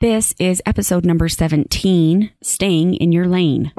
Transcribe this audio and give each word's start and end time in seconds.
This 0.00 0.32
is 0.38 0.62
episode 0.64 1.04
number 1.04 1.28
17 1.28 2.30
Staying 2.40 2.94
in 2.94 3.10
Your 3.10 3.26
Lane. 3.26 3.72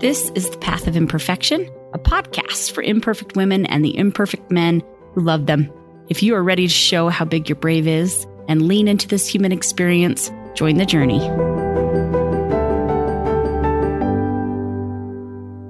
This 0.00 0.30
is 0.34 0.50
The 0.50 0.58
Path 0.60 0.86
of 0.86 0.94
Imperfection, 0.94 1.66
a 1.94 1.98
podcast 1.98 2.72
for 2.72 2.82
imperfect 2.82 3.36
women 3.36 3.64
and 3.64 3.82
the 3.82 3.96
imperfect 3.96 4.50
men 4.50 4.82
who 5.14 5.22
love 5.22 5.46
them. 5.46 5.72
If 6.10 6.22
you 6.22 6.34
are 6.34 6.42
ready 6.42 6.66
to 6.66 6.74
show 6.74 7.08
how 7.08 7.24
big 7.24 7.48
your 7.48 7.56
brave 7.56 7.88
is 7.88 8.26
and 8.48 8.68
lean 8.68 8.86
into 8.86 9.08
this 9.08 9.26
human 9.26 9.50
experience, 9.50 10.30
join 10.52 10.76
the 10.76 10.84
journey. 10.84 11.20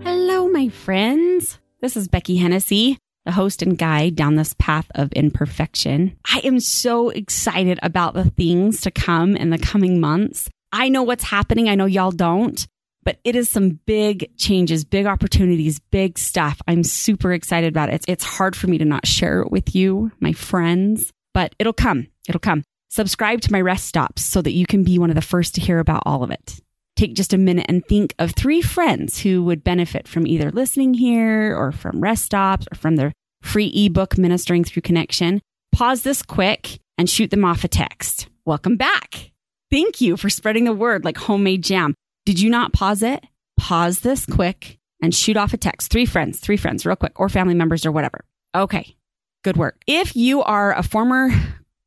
Hello, 0.02 0.48
my 0.48 0.68
friends. 0.68 1.60
This 1.80 1.96
is 1.96 2.08
Becky 2.08 2.38
Hennessy 2.38 2.98
the 3.24 3.32
host 3.32 3.62
and 3.62 3.78
guide 3.78 4.16
down 4.16 4.36
this 4.36 4.54
path 4.58 4.90
of 4.94 5.12
imperfection. 5.12 6.16
I 6.24 6.40
am 6.44 6.60
so 6.60 7.10
excited 7.10 7.78
about 7.82 8.14
the 8.14 8.30
things 8.30 8.80
to 8.82 8.90
come 8.90 9.36
in 9.36 9.50
the 9.50 9.58
coming 9.58 10.00
months. 10.00 10.48
I 10.72 10.88
know 10.88 11.02
what's 11.02 11.24
happening. 11.24 11.68
I 11.68 11.74
know 11.74 11.86
y'all 11.86 12.10
don't, 12.10 12.66
but 13.04 13.18
it 13.24 13.36
is 13.36 13.48
some 13.48 13.80
big 13.86 14.36
changes, 14.36 14.84
big 14.84 15.06
opportunities, 15.06 15.80
big 15.90 16.18
stuff. 16.18 16.60
I'm 16.66 16.84
super 16.84 17.32
excited 17.32 17.68
about 17.68 17.90
it. 17.90 18.04
It's, 18.08 18.24
hard 18.24 18.56
for 18.56 18.66
me 18.66 18.78
to 18.78 18.84
not 18.84 19.06
share 19.06 19.42
it 19.42 19.50
with 19.50 19.74
you, 19.74 20.10
my 20.20 20.32
friends, 20.32 21.12
but 21.34 21.54
it'll 21.58 21.72
come. 21.72 22.08
It'll 22.28 22.40
come. 22.40 22.64
Subscribe 22.88 23.40
to 23.42 23.52
my 23.52 23.60
rest 23.60 23.86
stops 23.86 24.22
so 24.22 24.42
that 24.42 24.52
you 24.52 24.66
can 24.66 24.84
be 24.84 24.98
one 24.98 25.10
of 25.10 25.16
the 25.16 25.22
first 25.22 25.54
to 25.54 25.60
hear 25.60 25.78
about 25.78 26.02
all 26.06 26.22
of 26.22 26.30
it 26.30 26.60
take 26.96 27.14
just 27.14 27.32
a 27.32 27.38
minute 27.38 27.66
and 27.68 27.84
think 27.86 28.14
of 28.18 28.32
three 28.32 28.62
friends 28.62 29.20
who 29.20 29.42
would 29.44 29.64
benefit 29.64 30.06
from 30.06 30.26
either 30.26 30.50
listening 30.50 30.94
here 30.94 31.56
or 31.56 31.72
from 31.72 32.00
rest 32.00 32.24
stops 32.24 32.66
or 32.70 32.76
from 32.76 32.96
their 32.96 33.12
free 33.42 33.72
ebook 33.74 34.18
ministering 34.18 34.64
through 34.64 34.82
connection. 34.82 35.40
Pause 35.72 36.02
this 36.02 36.22
quick 36.22 36.78
and 36.98 37.08
shoot 37.08 37.30
them 37.30 37.44
off 37.44 37.64
a 37.64 37.68
text. 37.68 38.28
Welcome 38.44 38.76
back. 38.76 39.32
Thank 39.70 40.00
you 40.00 40.16
for 40.16 40.28
spreading 40.28 40.64
the 40.64 40.72
word 40.72 41.04
like 41.04 41.16
homemade 41.16 41.64
jam. 41.64 41.94
Did 42.26 42.40
you 42.40 42.50
not 42.50 42.72
pause 42.72 43.02
it? 43.02 43.24
Pause 43.58 44.00
this 44.00 44.26
quick 44.26 44.78
and 45.02 45.14
shoot 45.14 45.36
off 45.36 45.54
a 45.54 45.56
text. 45.56 45.90
Three 45.90 46.06
friends, 46.06 46.40
three 46.40 46.56
friends, 46.56 46.84
real 46.84 46.96
quick, 46.96 47.18
or 47.18 47.28
family 47.28 47.54
members 47.54 47.86
or 47.86 47.92
whatever. 47.92 48.24
Okay. 48.54 48.96
Good 49.42 49.56
work. 49.56 49.80
If 49.86 50.14
you 50.14 50.42
are 50.42 50.72
a 50.72 50.82
former 50.82 51.30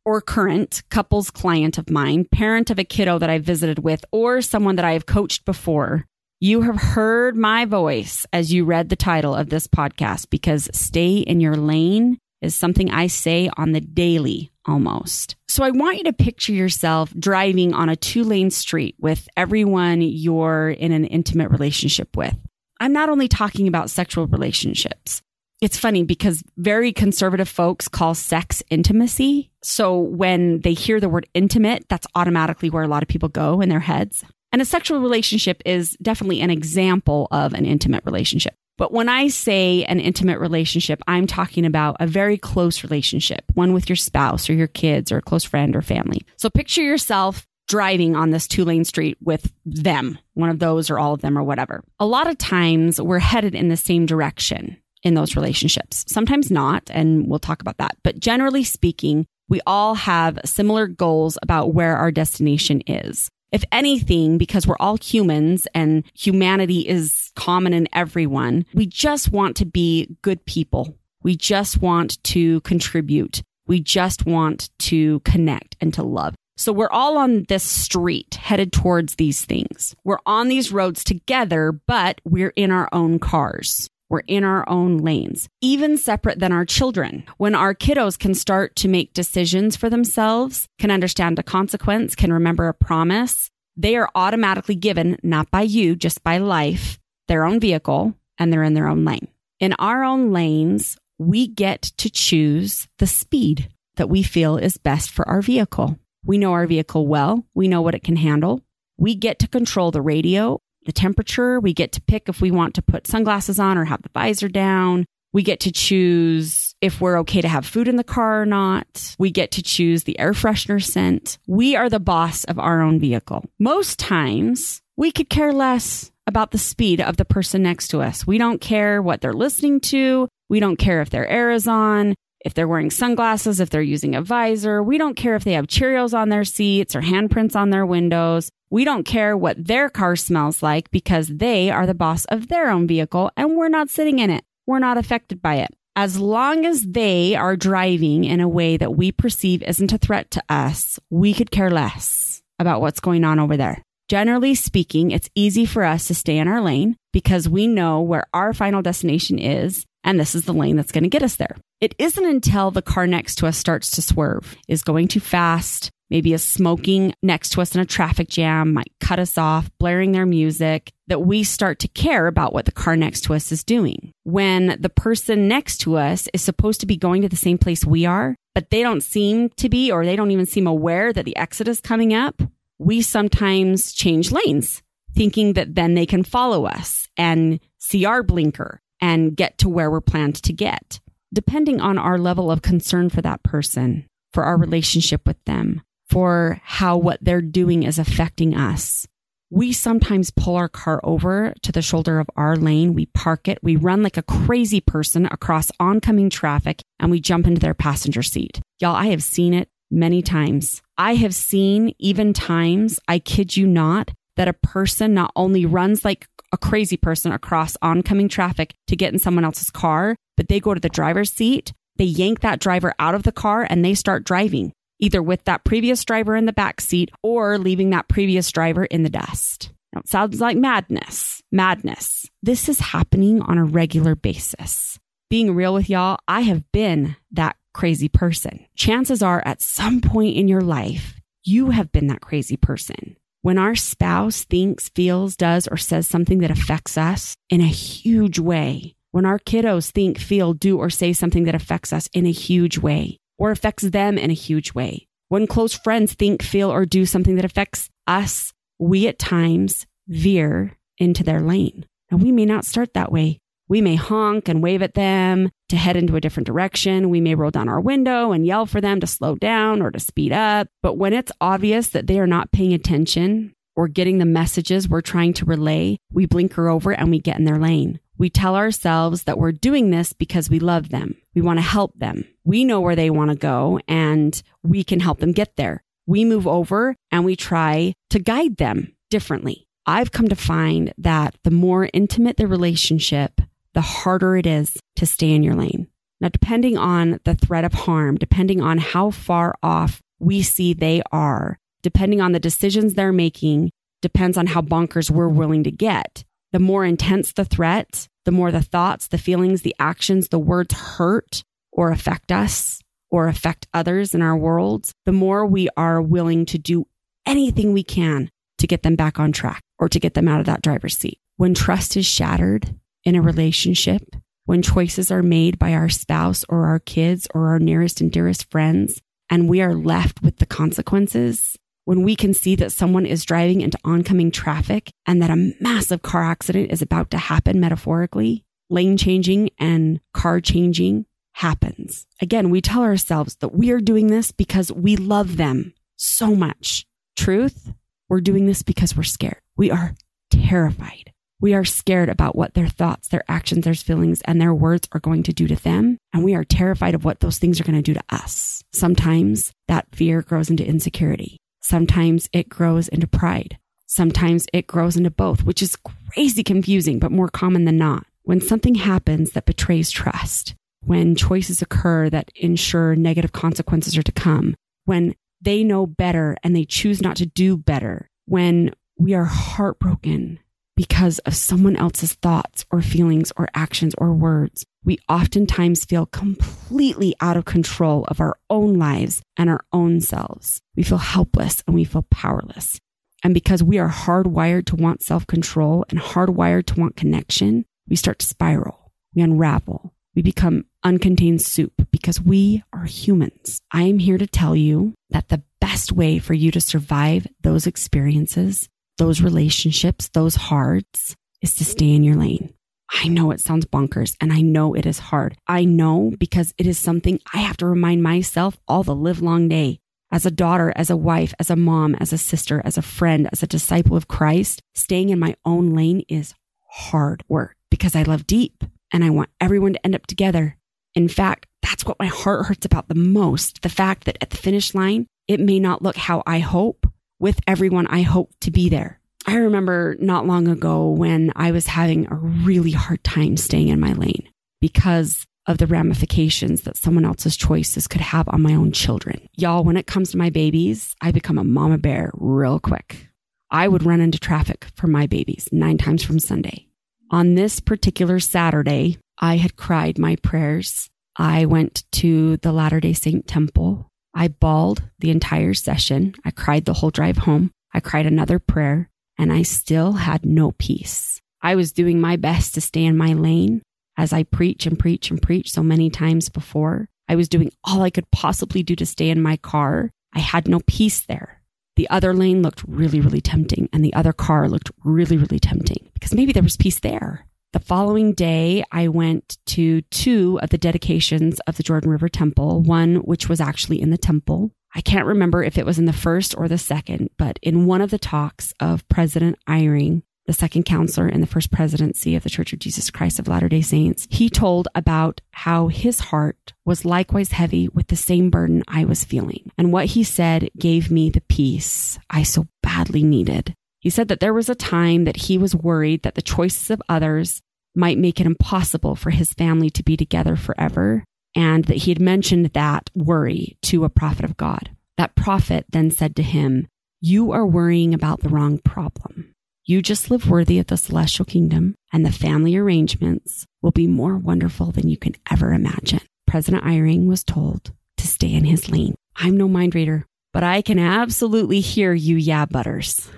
or 0.05 0.21
current 0.21 0.83
couples 0.89 1.31
client 1.31 1.77
of 1.77 1.89
mine, 1.89 2.25
parent 2.31 2.69
of 2.69 2.79
a 2.79 2.83
kiddo 2.83 3.19
that 3.19 3.29
I 3.29 3.39
visited 3.39 3.79
with, 3.79 4.05
or 4.11 4.41
someone 4.41 4.75
that 4.75 4.85
I 4.85 4.93
have 4.93 5.05
coached 5.05 5.45
before, 5.45 6.05
you 6.39 6.61
have 6.61 6.75
heard 6.75 7.35
my 7.35 7.65
voice 7.65 8.25
as 8.31 8.53
you 8.53 8.65
read 8.65 8.89
the 8.89 8.95
title 8.95 9.33
of 9.33 9.49
this 9.49 9.67
podcast 9.67 10.29
because 10.29 10.69
stay 10.73 11.17
in 11.17 11.39
your 11.39 11.55
lane 11.55 12.17
is 12.41 12.55
something 12.55 12.91
I 12.91 13.07
say 13.07 13.49
on 13.57 13.71
the 13.71 13.81
daily 13.81 14.51
almost. 14.65 15.35
So 15.47 15.63
I 15.63 15.71
want 15.71 15.97
you 15.97 16.03
to 16.05 16.13
picture 16.13 16.53
yourself 16.53 17.13
driving 17.17 17.73
on 17.73 17.89
a 17.89 17.95
two 17.95 18.23
lane 18.23 18.51
street 18.51 18.95
with 18.99 19.27
everyone 19.35 20.01
you're 20.01 20.69
in 20.69 20.91
an 20.91 21.05
intimate 21.05 21.49
relationship 21.49 22.15
with. 22.15 22.35
I'm 22.79 22.93
not 22.93 23.09
only 23.09 23.27
talking 23.27 23.67
about 23.67 23.89
sexual 23.89 24.27
relationships 24.27 25.21
it's 25.61 25.77
funny 25.77 26.03
because 26.03 26.43
very 26.57 26.91
conservative 26.91 27.47
folks 27.47 27.87
call 27.87 28.13
sex 28.13 28.61
intimacy. 28.69 29.51
So 29.61 29.97
when 29.97 30.61
they 30.61 30.73
hear 30.73 30.99
the 30.99 31.09
word 31.09 31.27
intimate, 31.33 31.85
that's 31.89 32.07
automatically 32.15 32.69
where 32.69 32.83
a 32.83 32.87
lot 32.87 33.03
of 33.03 33.09
people 33.09 33.29
go 33.29 33.61
in 33.61 33.69
their 33.69 33.79
heads. 33.79 34.23
And 34.51 34.61
a 34.61 34.65
sexual 34.65 34.99
relationship 34.99 35.61
is 35.65 35.97
definitely 36.01 36.41
an 36.41 36.49
example 36.49 37.27
of 37.31 37.53
an 37.53 37.65
intimate 37.65 38.05
relationship. 38.05 38.53
But 38.77 38.91
when 38.91 39.07
I 39.07 39.29
say 39.29 39.85
an 39.85 40.01
intimate 40.01 40.39
relationship, 40.39 41.01
I'm 41.07 41.27
talking 41.27 41.65
about 41.65 41.95
a 41.99 42.07
very 42.07 42.37
close 42.37 42.83
relationship, 42.83 43.45
one 43.53 43.73
with 43.73 43.89
your 43.89 43.95
spouse 43.95 44.49
or 44.49 44.53
your 44.53 44.67
kids 44.67 45.11
or 45.11 45.17
a 45.17 45.21
close 45.21 45.45
friend 45.45 45.75
or 45.75 45.81
family. 45.81 46.25
So 46.37 46.49
picture 46.49 46.81
yourself 46.81 47.47
driving 47.67 48.15
on 48.15 48.29
this 48.29 48.47
two 48.47 48.65
lane 48.65 48.83
street 48.83 49.17
with 49.21 49.51
them, 49.65 50.19
one 50.33 50.49
of 50.49 50.59
those 50.59 50.89
or 50.89 50.99
all 50.99 51.13
of 51.13 51.21
them 51.21 51.37
or 51.37 51.43
whatever. 51.43 51.83
A 51.99 52.05
lot 52.05 52.27
of 52.27 52.37
times 52.37 53.01
we're 53.01 53.19
headed 53.19 53.55
in 53.55 53.69
the 53.69 53.77
same 53.77 54.05
direction 54.05 54.77
in 55.05 55.13
those 55.13 55.38
relationships. 55.38 56.03
Sometimes 56.07 56.51
not, 56.51 56.83
and 56.89 57.27
we'll 57.29 57.39
talk 57.39 57.61
about 57.61 57.77
that. 57.77 57.95
But 58.03 58.19
generally 58.19 58.66
speaking, 58.66 59.25
we 59.47 59.61
all 59.66 59.95
have 59.95 60.39
similar 60.43 60.88
goals 60.88 61.38
about 61.41 61.73
where 61.73 61.95
our 61.95 62.11
destination 62.11 62.81
is. 62.88 63.29
If 63.51 63.63
anything, 63.71 64.38
because 64.38 64.67
we're 64.67 64.75
all 64.79 64.97
humans 64.97 65.67
and 65.73 66.03
humanity 66.13 66.81
is 66.81 67.31
common 67.35 67.73
in 67.73 67.88
everyone, 67.94 68.65
we 68.73 68.88
just 68.88 69.31
want 69.31 69.55
to 69.57 69.65
be 69.65 70.17
good 70.23 70.44
people. 70.45 70.97
We 71.21 71.38
just 71.38 71.81
want 71.81 72.21
to 72.25 72.59
contribute. 72.61 73.41
We 73.67 73.79
just 73.79 74.25
want 74.25 74.69
to 74.79 75.19
connect 75.21 75.77
and 75.79 75.94
to 75.94 76.03
love. 76.03 76.35
So 76.57 76.73
we're 76.73 76.89
all 76.89 77.17
on 77.17 77.44
this 77.47 77.63
street 77.63 78.35
headed 78.35 78.71
towards 78.71 79.15
these 79.15 79.45
things. 79.45 79.95
We're 80.03 80.19
on 80.25 80.47
these 80.47 80.71
roads 80.71 81.03
together, 81.03 81.71
but 81.71 82.21
we're 82.23 82.53
in 82.55 82.71
our 82.71 82.89
own 82.91 83.19
cars. 83.19 83.89
We're 84.09 84.19
in 84.27 84.43
our 84.43 84.67
own 84.69 84.99
lanes, 84.99 85.49
even 85.61 85.97
separate 85.97 86.39
than 86.39 86.51
our 86.51 86.66
children. 86.66 87.23
When 87.38 87.55
our 87.55 87.73
kiddos 87.73 88.19
can 88.19 88.35
start 88.35 88.75
to 88.77 88.88
make 88.88 89.13
decisions 89.13 89.75
for 89.75 89.89
themselves, 89.89 90.67
can 90.79 90.91
understand 90.91 91.39
a 91.39 91.43
consequence, 91.43 92.15
can 92.15 92.31
remember 92.31 92.67
a 92.67 92.73
promise, 92.73 93.49
they 93.75 93.95
are 93.95 94.09
automatically 94.15 94.75
given, 94.75 95.17
not 95.23 95.51
by 95.51 95.61
you, 95.61 95.95
just 95.95 96.23
by 96.23 96.38
life, 96.38 96.99
their 97.27 97.45
own 97.45 97.59
vehicle, 97.59 98.13
and 98.38 98.53
they're 98.53 98.63
in 98.63 98.73
their 98.73 98.88
own 98.88 99.05
lane. 99.05 99.27
In 99.59 99.73
our 99.79 100.03
own 100.03 100.31
lanes, 100.31 100.97
we 101.17 101.47
get 101.47 101.81
to 101.97 102.09
choose 102.09 102.88
the 102.99 103.07
speed 103.07 103.69
that 103.95 104.09
we 104.09 104.23
feel 104.23 104.57
is 104.57 104.77
best 104.77 105.09
for 105.09 105.27
our 105.27 105.41
vehicle. 105.41 105.97
We 106.23 106.38
know 106.38 106.53
our 106.53 106.67
vehicle 106.67 107.07
well. 107.07 107.45
We 107.53 107.67
know 107.67 107.81
what 107.81 107.95
it 107.95 108.03
can 108.03 108.17
handle. 108.17 108.61
We 108.97 109.15
get 109.15 109.39
to 109.39 109.47
control 109.47 109.91
the 109.91 110.01
radio 110.01 110.61
the 110.85 110.91
temperature. 110.91 111.59
We 111.59 111.73
get 111.73 111.91
to 111.94 112.01
pick 112.01 112.29
if 112.29 112.41
we 112.41 112.51
want 112.51 112.75
to 112.75 112.81
put 112.81 113.07
sunglasses 113.07 113.59
on 113.59 113.78
or 113.78 113.85
have 113.85 114.01
the 114.01 114.09
visor 114.13 114.47
down. 114.47 115.06
We 115.34 115.44
get 115.44 115.59
to 115.62 115.72
choose 115.72 116.75
if 116.79 117.01
we're 117.01 117.19
okay 117.19 117.41
to 117.41 117.47
have 117.47 117.66
food 117.66 117.90
in 117.90 117.97
the 117.97 118.06
car 118.06 118.41
or 118.41 118.46
not. 118.46 119.16
We 119.19 119.31
get 119.31 119.51
to 119.51 119.62
choose 119.62 120.03
the 120.03 120.18
air 120.18 120.31
freshener 120.31 120.81
scent. 120.81 121.40
We 121.45 121.75
are 121.75 121.90
the 121.90 122.00
boss 122.00 122.45
of 122.45 122.57
our 122.57 122.81
own 122.81 123.00
vehicle. 123.00 123.44
Most 123.59 124.00
times, 124.00 124.81
we 124.95 125.12
could 125.12 125.29
care 125.29 125.51
less 125.51 126.12
about 126.25 126.51
the 126.51 126.57
speed 126.57 127.01
of 127.01 127.18
the 127.18 127.25
person 127.25 127.63
next 127.63 127.90
to 127.90 128.01
us. 128.01 128.25
We 128.25 128.38
don't 128.38 128.62
care 128.62 129.01
what 129.01 129.19
they're 129.19 129.34
listening 129.34 129.81
to. 129.81 130.29
We 130.47 130.59
don't 130.59 130.78
care 130.78 131.01
if 131.01 131.09
their 131.09 131.28
air 131.28 131.51
is 131.51 131.68
on, 131.68 132.16
if 132.45 132.53
they're 132.53 132.67
wearing 132.67 132.91
sunglasses, 132.91 133.59
if 133.59 133.72
they're 133.72 133.81
using 133.81 134.16
a 134.16 134.22
visor. 134.22 134.81
We 134.81 134.97
don't 134.97 135.16
care 135.16 135.35
if 135.35 135.44
they 135.44 135.53
have 135.53 135.67
Cheerios 135.67 136.13
on 136.17 136.29
their 136.29 136.45
seats 136.45 136.95
or 136.95 137.01
handprints 137.01 137.56
on 137.56 137.72
their 137.72 137.85
windows. 137.85 138.50
We 138.69 138.85
don't 138.85 139.03
care 139.03 139.35
what 139.35 139.66
their 139.66 139.89
car 139.89 140.16
smells 140.16 140.61
like 140.61 140.91
because 140.91 141.28
they 141.28 141.72
are 141.72 141.88
the 141.88 141.95
boss 141.95 142.25
of 142.25 142.47
their 142.47 142.69
own 142.69 142.88
vehicle 142.88 143.31
and 143.35 143.57
we're 143.57 143.69
not 143.69 143.89
sitting 143.89 144.19
in 144.19 144.29
it. 144.29 144.45
We're 144.67 144.79
not 144.79 144.97
affected 144.97 145.41
by 145.41 145.56
it. 145.56 145.72
As 145.95 146.19
long 146.19 146.66
as 146.66 146.83
they 146.83 147.35
are 147.35 147.56
driving 147.56 148.25
in 148.25 148.41
a 148.41 148.50
way 148.50 148.77
that 148.77 148.95
we 148.95 149.12
perceive 149.12 149.63
isn't 149.63 149.94
a 149.94 149.97
threat 149.97 150.29
to 150.31 150.44
us, 150.47 151.00
we 151.09 151.33
could 151.33 151.51
care 151.51 151.72
less 151.72 152.41
about 152.59 152.81
what's 152.81 153.00
going 153.00 153.23
on 153.23 153.39
over 153.39 153.57
there. 153.57 153.81
Generally 154.07 154.53
speaking, 154.56 155.09
it's 155.09 155.31
easy 155.33 155.66
for 155.66 155.83
us 155.83 156.07
to 156.07 156.13
stay 156.13 156.38
in 156.38 156.47
our 156.47 156.62
lane 156.62 156.95
because 157.12 157.50
we 157.50 157.66
know 157.66 158.01
where 158.01 158.27
our 158.35 158.53
final 158.53 158.83
destination 158.83 159.39
is, 159.39 159.83
and 160.05 160.19
this 160.19 160.35
is 160.35 160.45
the 160.45 160.53
lane 160.53 160.77
that's 160.77 160.91
going 160.91 161.03
to 161.03 161.09
get 161.09 161.23
us 161.23 161.35
there. 161.35 161.57
It 161.81 161.95
isn't 161.99 162.25
until 162.25 162.71
the 162.71 162.81
car 162.81 163.07
next 163.07 163.35
to 163.39 163.47
us 163.47 163.57
starts 163.57 163.91
to 163.91 164.01
swerve, 164.01 164.55
is 164.69 164.83
going 164.83 165.09
too 165.09 165.19
fast, 165.19 165.89
maybe 166.09 166.31
is 166.31 166.43
smoking 166.43 167.13
next 167.23 167.49
to 167.49 167.61
us 167.61 167.73
in 167.73 167.81
a 167.81 167.85
traffic 167.85 168.29
jam, 168.29 168.73
might 168.73 168.91
cut 169.01 169.19
us 169.19 169.38
off, 169.38 169.69
blaring 169.79 170.11
their 170.11 170.27
music, 170.27 170.94
that 171.07 171.21
we 171.21 171.44
start 171.44 171.79
to 171.79 171.88
care 171.89 172.27
about 172.27 172.53
what 172.53 172.65
the 172.65 172.71
car 172.71 172.95
next 172.95 173.21
to 173.21 173.33
us 173.33 173.51
is 173.51 173.63
doing. 173.63 174.13
When 174.23 174.77
the 174.79 174.89
person 174.89 175.47
next 175.47 175.79
to 175.79 175.97
us 175.97 176.29
is 176.33 176.44
supposed 176.44 176.79
to 176.81 176.85
be 176.85 176.97
going 176.97 177.23
to 177.23 177.29
the 177.29 177.35
same 177.35 177.57
place 177.57 177.83
we 177.83 178.05
are, 178.05 178.35
but 178.53 178.69
they 178.69 178.83
don't 178.83 179.01
seem 179.01 179.49
to 179.57 179.69
be, 179.69 179.91
or 179.91 180.05
they 180.05 180.15
don't 180.15 180.31
even 180.31 180.45
seem 180.45 180.67
aware 180.67 181.12
that 181.12 181.25
the 181.25 181.35
exit 181.35 181.68
is 181.68 181.81
coming 181.81 182.13
up, 182.13 182.41
we 182.77 183.01
sometimes 183.01 183.91
change 183.91 184.31
lanes, 184.31 184.83
thinking 185.15 185.53
that 185.53 185.74
then 185.74 185.95
they 185.95 186.06
can 186.06 186.24
follow 186.24 186.65
us 186.65 187.07
and 187.18 187.59
see 187.80 188.06
our 188.06 188.21
blinker 188.21 188.81
and 189.01 189.36
get 189.36 189.57
to 189.59 189.69
where 189.69 189.92
we're 189.92 190.01
planned 190.01 190.36
to 190.44 190.53
get. 190.53 191.00
Depending 191.33 191.81
on 191.81 191.97
our 191.97 192.18
level 192.18 192.50
of 192.50 192.62
concern 192.62 193.09
for 193.09 193.21
that 193.21 193.44
person, 193.44 194.06
for 194.33 194.44
our 194.44 194.57
relationship 194.57 195.27
with 195.27 195.44
them, 195.45 195.81
for 196.07 196.59
how 196.63 196.97
what 196.97 197.19
they're 197.21 197.42
doing 197.42 197.83
is 197.83 198.00
affecting 198.00 198.56
us. 198.56 199.07
We 199.51 199.74
sometimes 199.74 200.31
pull 200.31 200.56
our 200.56 200.68
car 200.68 201.00
over 201.03 201.53
to 201.62 201.71
the 201.71 201.81
shoulder 201.81 202.19
of 202.19 202.30
our 202.36 202.56
lane. 202.56 202.94
We 202.94 203.06
park 203.07 203.47
it. 203.47 203.59
We 203.62 203.75
run 203.75 204.01
like 204.01 204.18
a 204.18 204.24
crazy 204.24 204.81
person 204.81 205.27
across 205.27 205.71
oncoming 205.80 206.30
traffic 206.30 206.81
and 207.00 207.12
we 207.12 207.19
jump 207.19 207.47
into 207.47 207.62
their 207.62 207.74
passenger 207.74 208.24
seat. 208.24 208.59
Y'all, 208.80 208.95
I 208.95 209.07
have 209.07 209.24
seen 209.24 209.53
it 209.53 209.69
many 209.92 210.21
times. 210.21 210.81
I 210.97 211.15
have 211.15 211.36
seen 211.36 211.94
even 212.00 212.33
times, 212.33 213.00
I 213.07 213.19
kid 213.19 213.56
you 213.56 213.68
not, 213.68 214.12
that 214.37 214.47
a 214.47 214.53
person 214.53 215.13
not 215.13 215.31
only 215.35 215.65
runs 215.65 216.05
like 216.05 216.27
a 216.51 216.57
crazy 216.57 216.97
person 216.97 217.31
across 217.31 217.77
oncoming 217.81 218.29
traffic 218.29 218.75
to 218.87 218.95
get 218.95 219.13
in 219.13 219.19
someone 219.19 219.45
else's 219.45 219.69
car, 219.69 220.15
but 220.37 220.47
they 220.47 220.59
go 220.59 220.73
to 220.73 220.79
the 220.79 220.89
driver's 220.89 221.31
seat, 221.31 221.73
they 221.97 222.05
yank 222.05 222.41
that 222.41 222.59
driver 222.59 222.93
out 222.99 223.15
of 223.15 223.23
the 223.23 223.31
car 223.31 223.65
and 223.69 223.83
they 223.83 223.93
start 223.93 224.25
driving 224.25 224.73
either 224.99 225.21
with 225.21 225.43
that 225.45 225.63
previous 225.63 226.03
driver 226.05 226.35
in 226.35 226.45
the 226.45 226.53
back 226.53 226.81
seat 226.81 227.11
or 227.21 227.57
leaving 227.57 227.89
that 227.89 228.07
previous 228.07 228.51
driver 228.51 228.85
in 228.85 229.03
the 229.03 229.09
dust. 229.09 229.71
Now, 229.93 230.01
it 230.01 230.07
sounds 230.07 230.41
like 230.41 230.57
madness. 230.57 231.41
Madness. 231.51 232.25
This 232.41 232.69
is 232.69 232.79
happening 232.79 233.41
on 233.41 233.57
a 233.57 233.63
regular 233.63 234.15
basis. 234.15 234.99
Being 235.29 235.55
real 235.55 235.73
with 235.73 235.89
y'all, 235.89 236.19
I 236.27 236.41
have 236.41 236.69
been 236.71 237.15
that 237.31 237.55
crazy 237.73 238.09
person. 238.09 238.65
Chances 238.75 239.21
are 239.21 239.41
at 239.45 239.61
some 239.61 240.01
point 240.01 240.35
in 240.35 240.47
your 240.47 240.61
life, 240.61 241.19
you 241.43 241.71
have 241.71 241.91
been 241.91 242.07
that 242.07 242.21
crazy 242.21 242.57
person. 242.57 243.17
When 243.45 243.59
our 243.59 243.75
spouse 243.75 244.44
thinks, 244.44 244.89
feels, 244.89 245.36
does, 245.36 245.68
or 245.68 245.77
says 245.77 246.07
something 246.07 246.39
that 246.39 246.50
affects 246.50 246.97
us 246.97 247.38
in 247.51 247.62
a 247.62 247.68
huge 247.68 248.39
way, 248.39 248.95
when 249.12 249.24
our 249.24 249.38
kiddos 249.38 249.92
think, 249.92 250.18
feel, 250.18 250.53
do, 250.53 250.80
or 250.80 250.89
say 250.89 251.13
something 251.13 251.44
that 251.44 251.53
affects 251.53 251.94
us 251.94 252.09
in 252.12 252.25
a 252.25 252.31
huge 252.31 252.80
way, 252.80 253.19
or 253.38 253.51
affects 253.51 253.83
them 253.83 254.18
in 254.18 254.31
a 254.31 254.33
huge 254.33 254.74
way, 254.74 255.07
when 255.30 255.45
close 255.45 255.75
friends 255.75 256.15
think, 256.15 256.42
feel, 256.42 256.71
or 256.71 256.88
do 256.88 257.06
something 257.06 257.36
that 257.36 257.45
affects 257.45 257.88
us, 258.07 258.51
we 258.80 259.07
at 259.07 259.19
times 259.19 259.86
veer 260.07 260.75
into 260.97 261.24
their 261.24 261.39
lane. 261.39 261.86
And 262.09 262.24
we 262.24 262.31
may 262.31 262.45
not 262.45 262.65
start 262.65 262.95
that 262.95 263.12
way. 263.12 263.38
We 263.67 263.81
may 263.81 263.95
honk 263.95 264.47
and 264.47 264.62
wave 264.62 264.81
at 264.81 264.94
them 264.94 265.50
to 265.69 265.75
head 265.75 265.95
into 265.95 266.15
a 266.15 266.21
different 266.21 266.45
direction. 266.45 267.09
We 267.09 267.21
may 267.21 267.35
roll 267.35 267.51
down 267.51 267.67
our 267.67 267.81
window 267.81 268.31
and 268.31 268.45
yell 268.45 268.65
for 268.65 268.79
them 268.79 269.00
to 269.00 269.07
slow 269.07 269.35
down 269.35 269.81
or 269.81 269.91
to 269.91 270.00
speed 270.00 270.31
up. 270.31 270.67
But 270.83 270.97
when 270.97 271.13
it's 271.13 271.31
obvious 271.41 271.89
that 271.89 272.07
they 272.07 272.19
are 272.19 272.27
not 272.27 272.51
paying 272.51 272.73
attention 272.73 273.56
or 273.75 273.88
getting 273.88 274.19
the 274.19 274.25
messages 274.25 274.88
we're 274.88 275.01
trying 275.01 275.33
to 275.33 275.45
relay, 275.45 275.97
we 276.12 276.25
blinker 276.25 276.69
over 276.69 276.91
and 276.91 277.09
we 277.09 277.19
get 277.19 277.38
in 277.38 277.45
their 277.45 277.59
lane. 277.59 278.00
We 278.17 278.29
tell 278.29 278.56
ourselves 278.56 279.23
that 279.23 279.38
we're 279.38 279.51
doing 279.51 279.89
this 279.89 280.13
because 280.13 280.50
we 280.50 280.59
love 280.59 280.89
them. 280.89 281.18
We 281.33 281.41
want 281.41 281.57
to 281.57 281.63
help 281.63 281.97
them. 281.97 282.25
We 282.45 282.63
know 282.63 282.79
where 282.79 282.95
they 282.95 283.09
want 283.09 283.31
to 283.31 283.38
go 283.38 283.79
and 283.88 284.41
we 284.63 284.83
can 284.83 285.01
help 285.01 285.19
them 285.19 285.33
get 285.33 285.56
there. 285.57 285.83
We 286.07 286.23
move 286.23 286.47
over 286.47 286.95
and 287.11 287.25
we 287.25 287.35
try 287.35 287.94
to 288.11 288.19
guide 288.19 288.57
them 288.57 288.95
differently. 289.09 289.68
I've 289.85 290.11
come 290.11 290.27
to 290.29 290.35
find 290.35 290.94
that 290.97 291.35
the 291.44 291.51
more 291.51 291.89
intimate 291.94 292.38
the 292.38 292.47
relationship, 292.47 293.41
the 293.75 293.81
harder 293.81 294.36
it 294.36 294.48
is 294.48 294.77
to 294.95 295.06
stay 295.06 295.31
in 295.31 295.44
your 295.44 295.54
lane. 295.54 295.88
Now, 296.22 296.30
depending 296.30 296.77
on 296.77 297.19
the 297.25 297.36
threat 297.36 297.66
of 297.66 297.74
harm, 297.74 298.16
depending 298.16 298.62
on 298.62 298.77
how 298.77 299.12
far 299.12 299.56
off 299.62 300.01
we 300.19 300.42
see 300.42 300.74
they 300.74 301.04
are, 301.12 301.60
depending 301.83 302.22
on 302.22 302.31
the 302.31 302.39
decisions 302.39 302.94
they're 302.94 303.12
making, 303.13 303.69
depends 304.01 304.38
on 304.38 304.48
how 304.48 304.62
bonkers 304.62 305.12
we're 305.12 305.27
willing 305.27 305.63
to 305.66 305.72
get. 305.72 306.24
The 306.54 306.60
more 306.60 306.86
intense 306.86 307.33
the 307.33 307.45
threat, 307.45 308.07
the 308.24 308.31
more 308.31 308.51
the 308.51 308.62
thoughts, 308.62 309.07
the 309.07 309.18
feelings, 309.18 309.62
the 309.62 309.75
actions, 309.78 310.30
the 310.30 310.39
words 310.39 310.74
hurt 310.74 311.44
or 311.71 311.92
affect 311.92 312.31
us 312.31 312.81
or 313.12 313.28
affect 313.28 313.68
others 313.74 314.16
in 314.16 314.21
our 314.21 314.38
world, 314.38 314.89
the 315.06 315.12
more 315.12 315.45
we 315.45 315.68
are 315.75 316.01
willing 316.01 316.45
to 316.45 316.57
do 316.57 316.86
anything 317.25 317.74
we 317.74 317.83
can 317.83 318.30
to 318.57 318.68
get 318.68 318.83
them 318.83 318.95
back 318.95 319.19
on 319.19 319.33
track 319.33 319.62
or 319.78 319.89
to 319.89 320.00
get 320.00 320.13
them 320.13 320.28
out 320.30 320.39
of 320.39 320.45
that 320.45 320.62
driver's 320.62 320.98
seat. 320.98 321.19
When 321.36 321.54
trust 321.54 321.98
is 321.98 322.06
shattered, 322.06 322.74
in 323.06 323.16
a 323.16 323.22
relationship, 323.22 324.02
when 324.46 324.62
choices 324.62 325.12
are 325.12 325.24
made 325.24 325.57
by 325.57 325.74
our 325.74 325.90
spouse 325.90 326.44
or 326.50 326.66
our 326.66 326.80
kids 326.80 327.28
or 327.34 327.48
our 327.50 327.60
nearest 327.60 328.02
and 328.02 328.12
dearest 328.12 328.50
friends, 328.52 329.02
and 329.30 329.50
we 329.50 329.62
are 329.62 329.74
left 329.74 330.22
with 330.22 330.38
the 330.38 330.46
consequences, 330.46 331.57
when 331.86 332.04
we 332.04 332.16
can 332.16 332.34
see 332.34 332.56
that 332.56 332.72
someone 332.72 333.06
is 333.06 333.25
driving 333.25 333.62
into 333.62 333.78
oncoming 333.84 334.31
traffic 334.31 334.92
and 335.06 335.22
that 335.22 335.30
a 335.30 335.54
massive 335.62 336.02
car 336.02 336.24
accident 336.24 336.72
is 336.72 336.81
about 336.81 337.12
to 337.12 337.18
happen 337.18 337.60
metaphorically, 337.60 338.44
lane 338.69 338.98
changing 338.98 339.50
and 339.60 340.00
car 340.13 340.42
changing 340.42 341.06
happens. 341.34 342.07
Again, 342.22 342.50
we 342.50 342.62
tell 342.62 342.81
ourselves 342.81 343.36
that 343.38 343.54
we 343.54 343.72
are 343.72 343.80
doing 343.80 344.07
this 344.07 344.31
because 344.31 344.72
we 344.72 344.96
love 344.96 345.38
them 345.38 345.74
so 345.96 346.36
much. 346.36 346.86
Truth, 347.16 347.74
we're 348.10 348.22
doing 348.22 348.46
this 348.46 348.63
because 348.63 348.96
we're 348.96 349.04
scared. 349.04 349.42
We 349.56 349.69
are 349.69 349.96
terrified. 350.31 351.12
We 351.41 351.53
are 351.53 351.65
scared 351.65 352.09
about 352.09 352.35
what 352.35 352.53
their 352.53 352.67
thoughts, 352.67 353.09
their 353.09 353.23
actions, 353.27 353.65
their 353.65 353.75
feelings, 353.75 354.21
and 354.21 354.39
their 354.39 354.53
words 354.53 354.87
are 354.93 354.99
going 354.99 355.23
to 355.23 355.33
do 355.33 355.47
to 355.47 355.55
them. 355.55 355.97
And 356.13 356.23
we 356.23 356.33
are 356.33 356.45
terrified 356.45 356.95
of 356.95 357.03
what 357.03 357.19
those 357.19 357.37
things 357.37 357.59
are 357.59 357.65
going 357.65 357.75
to 357.75 357.81
do 357.81 357.93
to 357.93 358.03
us. 358.09 358.63
Sometimes 358.71 359.51
that 359.67 359.87
fear 359.93 360.21
grows 360.21 360.49
into 360.49 360.65
insecurity. 360.65 361.37
Sometimes 361.61 362.29
it 362.31 362.47
grows 362.47 362.87
into 362.87 363.07
pride. 363.07 363.57
Sometimes 363.85 364.47
it 364.53 364.67
grows 364.67 364.95
into 364.95 365.11
both, 365.11 365.43
which 365.43 365.61
is 365.61 365.77
crazy 366.11 366.43
confusing, 366.43 366.99
but 366.99 367.11
more 367.11 367.29
common 367.29 367.65
than 367.65 367.77
not. 367.77 368.05
When 368.23 368.41
something 368.41 368.75
happens 368.75 369.31
that 369.31 369.45
betrays 369.45 369.91
trust, 369.91 370.55
when 370.83 371.15
choices 371.15 371.61
occur 371.61 372.09
that 372.09 372.31
ensure 372.35 372.95
negative 372.95 373.31
consequences 373.31 373.97
are 373.97 374.03
to 374.03 374.11
come, 374.11 374.55
when 374.85 375.15
they 375.41 375.63
know 375.63 375.85
better 375.85 376.37
and 376.43 376.55
they 376.55 376.65
choose 376.65 377.01
not 377.01 377.17
to 377.17 377.25
do 377.25 377.57
better, 377.57 378.09
when 378.25 378.73
we 378.97 379.13
are 379.13 379.25
heartbroken 379.25 380.39
because 380.75 381.19
of 381.19 381.36
someone 381.36 381.75
else's 381.75 382.13
thoughts 382.13 382.66
or 382.72 382.81
feelings 382.81 383.31
or 383.38 383.48
actions 383.54 383.95
or 383.98 384.13
words. 384.13 384.66
We 384.83 385.00
oftentimes 385.10 385.86
feel 385.86 386.06
completely 386.06 387.16
out 387.22 387.38
of 387.38 387.45
control 387.45 388.06
of 388.06 388.19
our 388.19 388.38
own 388.50 388.77
lives 388.77 389.22
and 389.38 389.50
our 389.50 389.63
own 389.72 390.01
selves. 390.01 390.62
We 390.75 390.83
feel 390.83 390.98
helpless 390.98 391.63
and 391.66 391.75
we 391.75 391.86
feel 391.86 392.06
powerless. 392.12 392.80
And 393.24 393.33
because 393.33 393.63
we 393.63 393.80
are 393.80 393.89
hardwired 393.89 394.66
to 394.68 394.75
want 394.75 395.01
self 395.01 395.25
control 395.25 395.86
and 395.89 396.00
hardwired 396.00 396.66
to 396.68 396.80
want 396.80 396.95
connection, 396.95 397.66
we 397.88 397.95
start 397.95 398.19
to 398.19 398.25
spiral. 398.25 398.92
We 399.16 399.21
unravel. 399.21 399.94
We 400.16 400.21
become 400.21 400.66
uncontained 400.83 401.42
soup 401.42 401.74
because 401.92 402.21
we 402.21 402.63
are 402.71 402.86
humans. 402.86 403.62
I 403.71 403.83
am 403.83 404.00
here 404.00 404.18
to 404.18 404.28
tell 404.28 404.56
you 404.56 404.94
that 405.10 405.30
the 405.30 405.42
best 405.60 405.92
way 405.92 406.19
for 406.19 406.33
you 406.33 406.51
to 406.51 406.62
survive 406.62 407.28
those 407.42 407.68
experiences 407.68 408.69
those 408.97 409.21
relationships, 409.21 410.09
those 410.09 410.36
hearts, 410.36 411.15
is 411.42 411.56
to 411.56 411.65
stay 411.65 411.92
in 411.92 412.03
your 412.03 412.15
lane. 412.15 412.53
I 412.92 413.07
know 413.07 413.31
it 413.31 413.39
sounds 413.39 413.65
bonkers 413.65 414.15
and 414.21 414.31
I 414.31 414.42
know 414.42 414.74
it 414.74 414.86
is 414.86 415.00
hard. 415.00 415.36
I 415.47 415.65
know 415.65 416.13
because 416.19 416.53
it 416.57 416.68
is 416.68 416.77
something 416.77 417.19
I 417.33 417.39
have 417.39 417.57
to 417.57 417.65
remind 417.65 418.03
myself 418.03 418.57
all 418.68 418.83
the 418.83 418.95
live 418.95 419.21
long 419.21 419.47
day. 419.47 419.80
As 420.12 420.25
a 420.25 420.31
daughter, 420.31 420.71
as 420.75 420.89
a 420.89 420.95
wife, 420.95 421.33
as 421.39 421.50
a 421.50 421.56
mom, 421.56 421.95
as 421.95 422.13
a 422.13 422.18
sister, 422.18 422.62
as 422.63 422.77
a 422.77 422.83
friend, 422.83 423.27
as 423.31 423.42
a 423.42 423.47
disciple 423.47 423.97
of 423.97 424.07
Christ, 424.07 424.62
staying 424.75 425.09
in 425.09 425.19
my 425.19 425.36
own 425.45 425.74
lane 425.74 426.03
is 426.07 426.36
hard 426.69 427.24
work 427.27 427.56
because 427.71 427.95
I 427.95 428.03
love 428.03 428.27
deep 428.27 428.63
and 428.94 429.03
I 429.03 429.09
want 429.09 429.30
everyone 429.42 429.74
to 429.74 429.86
end 429.86 429.95
up 429.95 430.06
together. 430.06 430.57
In 430.94 431.07
fact, 431.07 431.47
that's 431.62 431.86
what 431.86 432.00
my 432.00 432.06
heart 432.06 432.45
hurts 432.45 432.65
about 432.65 432.88
the 432.88 432.95
most. 432.95 433.62
The 433.62 433.69
fact 433.69 434.06
that 434.06 434.18
at 434.21 434.30
the 434.30 434.38
finish 434.38 434.74
line, 434.74 435.07
it 435.27 435.39
may 435.39 435.59
not 435.59 435.81
look 435.81 435.97
how 435.97 436.21
I 436.25 436.39
hope, 436.39 436.88
with 437.25 437.41
everyone 437.47 437.87
I 437.87 438.03
hope 438.03 438.29
to 438.41 438.51
be 438.51 438.69
there. 438.69 438.99
I 439.25 439.37
remember 439.37 439.95
not 439.99 440.27
long 440.27 440.47
ago 440.47 440.91
when 440.91 441.31
I 441.35 441.49
was 441.53 441.65
having 441.65 442.05
a 442.05 442.13
really 442.13 442.69
hard 442.69 443.03
time 443.03 443.35
staying 443.35 443.69
in 443.69 443.79
my 443.79 443.94
lane 443.94 444.29
because 444.61 445.25
of 445.47 445.57
the 445.57 445.65
ramifications 445.65 446.61
that 446.61 446.77
someone 446.77 447.03
else's 447.03 447.35
choices 447.35 447.87
could 447.87 448.01
have 448.01 448.29
on 448.29 448.44
my 448.44 448.53
own 448.53 448.71
children. 448.71 449.27
Y'all, 449.35 449.63
when 449.63 449.75
it 449.75 449.87
comes 449.87 450.11
to 450.11 450.19
my 450.19 450.29
babies, 450.29 450.95
I 451.01 451.11
become 451.11 451.39
a 451.39 451.44
mama 451.44 451.79
bear 451.79 452.11
real 452.13 452.59
quick. 452.59 453.07
I 453.49 453.69
would 453.69 453.81
run 453.81 454.01
into 454.01 454.19
traffic 454.19 454.67
for 454.75 454.85
my 454.85 455.07
babies 455.07 455.49
nine 455.51 455.79
times 455.79 456.03
from 456.03 456.19
Sunday. 456.19 456.67
On 457.09 457.33
this 457.33 457.59
particular 457.59 458.19
Saturday, 458.19 458.99
I 459.17 459.37
had 459.37 459.55
cried 459.55 459.97
my 459.97 460.15
prayers. 460.17 460.91
I 461.17 461.45
went 461.45 461.85
to 461.94 462.37
the 462.37 462.51
Latter 462.51 462.79
day 462.79 462.94
Saint 462.94 463.27
temple 463.27 463.89
I 464.16 464.30
bawled 464.30 464.81
the 465.00 465.12
entire 465.12 465.54
session. 465.54 466.16
I 466.24 466.31
cried 466.31 466.64
the 466.66 466.74
whole 466.74 466.90
drive 466.90 467.18
home. 467.18 467.52
I 467.74 467.81
cried 467.81 468.06
another 468.06 468.40
prayer 468.40 468.90
and 469.18 469.31
I 469.31 469.42
still 469.42 469.92
had 469.94 470.26
no 470.26 470.54
peace. 470.54 471.22
I 471.42 471.56
was 471.56 471.74
doing 471.74 472.00
my 472.00 472.16
best 472.16 472.54
to 472.54 472.62
stay 472.62 472.86
in 472.86 472.95
my 472.95 473.12
lane 473.12 473.62
as 473.98 474.14
I 474.14 474.24
preach 474.24 474.66
and 474.66 474.80
preach 474.80 475.12
and 475.12 475.22
preach 475.22 475.52
so 475.52 475.62
many 475.62 475.90
times 475.90 476.30
before. 476.30 476.88
I 477.10 477.16
was 477.16 477.30
doing 477.30 477.52
all 477.64 477.81
I 477.84 477.90
could 477.90 478.10
possibly 478.12 478.64
do 478.64 478.76
to 478.78 478.86
stay 478.86 479.10
in 479.10 479.22
my 479.22 479.36
car. 479.38 479.92
I 480.14 480.19
had 480.19 480.48
no 480.48 480.62
peace 480.66 481.02
there. 481.02 481.42
The 481.76 481.90
other 481.90 482.14
lane 482.14 482.42
looked 482.42 482.64
really, 482.66 483.02
really 483.02 483.22
tempting 483.22 483.68
and 483.74 483.84
the 483.84 483.94
other 483.94 484.14
car 484.14 484.48
looked 484.48 484.72
really, 484.86 485.18
really 485.18 485.40
tempting 485.40 485.90
because 485.94 486.14
maybe 486.14 486.31
there 486.31 486.42
was 486.42 486.56
peace 486.56 486.80
there. 486.80 487.26
The 487.56 487.62
following 487.62 488.12
day, 488.12 488.66
I 488.69 488.90
went 488.90 489.38
to 489.45 489.80
two 489.83 490.38
of 490.42 490.50
the 490.50 490.57
dedications 490.57 491.40
of 491.47 491.56
the 491.56 491.64
Jordan 491.64 491.90
River 491.90 492.09
Temple, 492.09 492.62
one 492.62 492.95
which 492.95 493.30
was 493.30 493.40
actually 493.40 493.80
in 493.81 493.92
the 493.92 493.97
temple. 493.97 494.52
I 494.76 494.81
can't 494.81 495.06
remember 495.06 495.42
if 495.42 495.57
it 495.57 495.66
was 495.66 495.80
in 495.80 495.85
the 495.85 495.94
first 495.94 496.38
or 496.38 496.50
the 496.50 496.57
second, 496.57 497.12
but 497.18 497.40
in 497.42 497.66
one 497.66 497.80
of 497.80 497.92
the 497.92 497.97
talks 497.97 498.54
of 498.59 498.85
President 498.90 499.38
Eyring, 499.47 500.02
the 500.26 500.33
second 500.33 500.64
counselor 500.64 501.07
in 501.07 501.21
the 501.21 501.28
first 501.28 501.50
presidency 501.50 502.18
of 502.18 502.24
the 502.24 502.30
Church 502.30 502.52
of 502.52 502.59
Jesus 502.59 502.92
Christ 502.92 503.19
of 503.19 503.30
Latter 503.30 503.47
day 503.47 503.62
Saints, 503.62 504.06
he 504.12 504.30
told 504.30 504.68
about 504.76 505.21
how 505.31 505.69
his 505.69 506.02
heart 506.02 506.52
was 506.66 506.83
likewise 506.83 507.31
heavy 507.31 507.69
with 507.69 507.88
the 507.88 507.95
same 507.95 508.30
burden 508.30 508.66
I 508.68 508.83
was 508.83 509.06
feeling. 509.06 509.50
And 509.57 509.71
what 509.71 509.85
he 509.85 510.04
said 510.04 510.50
gave 510.59 510.92
me 510.92 511.09
the 511.09 511.21
peace 511.21 511.97
I 512.10 512.24
so 512.24 512.47
badly 512.62 513.02
needed. 513.02 513.56
He 513.80 513.91
said 513.91 514.08
that 514.08 514.19
there 514.19 514.34
was 514.34 514.50
a 514.50 514.56
time 514.56 515.04
that 515.04 515.15
he 515.15 515.38
was 515.38 515.54
worried 515.54 516.02
that 516.02 516.15
the 516.15 516.21
choices 516.24 516.71
of 516.71 516.82
others 516.89 517.43
might 517.75 517.97
make 517.97 518.19
it 518.19 518.27
impossible 518.27 518.95
for 518.95 519.10
his 519.10 519.34
family 519.34 519.69
to 519.71 519.84
be 519.84 519.97
together 519.97 520.36
forever, 520.36 521.03
and 521.36 521.65
that 521.65 521.77
he 521.77 521.91
had 521.91 522.01
mentioned 522.01 522.47
that 522.47 522.89
worry 522.95 523.58
to 523.63 523.84
a 523.84 523.89
prophet 523.89 524.25
of 524.25 524.38
God. 524.38 524.71
That 524.97 525.15
prophet 525.15 525.65
then 525.69 525.91
said 525.91 526.15
to 526.15 526.23
him, 526.23 526.67
You 527.01 527.32
are 527.32 527.45
worrying 527.45 527.93
about 527.93 528.21
the 528.21 528.29
wrong 528.29 528.60
problem. 528.60 529.34
You 529.65 529.82
just 529.82 530.12
live 530.12 530.29
worthy 530.29 530.60
of 530.60 530.67
the 530.67 530.77
celestial 530.77 531.25
kingdom, 531.25 531.75
and 531.91 532.05
the 532.05 532.12
family 532.12 532.55
arrangements 532.55 533.45
will 533.62 533.71
be 533.71 533.88
more 533.88 534.15
wonderful 534.15 534.71
than 534.71 534.88
you 534.88 534.97
can 534.97 535.15
ever 535.32 535.53
imagine. 535.53 536.01
President 536.27 536.63
Eyring 536.63 537.08
was 537.08 537.23
told 537.23 537.71
to 537.97 538.08
stay 538.08 538.34
in 538.34 538.43
his 538.43 538.69
lane. 538.69 538.95
I'm 539.15 539.38
no 539.38 539.47
mind 539.47 539.73
reader, 539.73 540.05
but 540.34 540.43
I 540.43 540.62
can 540.62 540.77
absolutely 540.77 541.62
hear 541.62 541.93
you, 541.93 542.15
yeah, 542.15 542.45
Butters. 542.45 543.10